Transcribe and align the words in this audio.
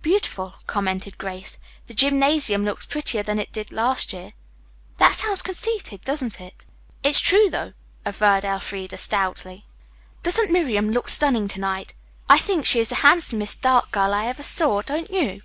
"Beautiful," 0.00 0.54
commented 0.66 1.18
Grace. 1.18 1.58
"The 1.86 1.92
gymnasium 1.92 2.64
looks 2.64 2.86
prettier 2.86 3.22
than 3.22 3.38
it 3.38 3.52
did 3.52 3.70
last 3.70 4.14
year. 4.14 4.30
That 4.96 5.14
sounds 5.14 5.42
conceited, 5.42 6.00
doesn't 6.06 6.40
it?" 6.40 6.64
"It's 7.02 7.20
true, 7.20 7.50
though," 7.50 7.74
averred 8.02 8.46
Elfreda 8.46 8.96
stoutly. 8.96 9.66
"Doesn't 10.22 10.50
Miriam 10.50 10.90
look 10.90 11.10
stunning 11.10 11.48
to 11.48 11.60
night? 11.60 11.92
I 12.30 12.38
think 12.38 12.64
she 12.64 12.80
is 12.80 12.88
the 12.88 12.94
handsomest 13.04 13.60
dark 13.60 13.90
girl 13.90 14.14
I 14.14 14.24
ever 14.26 14.42
saw, 14.42 14.80
don't 14.80 15.10
you?" 15.10 15.42